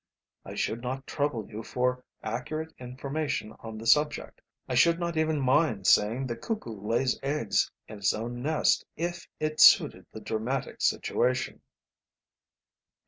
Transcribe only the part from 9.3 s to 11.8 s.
it suited the dramatic situation."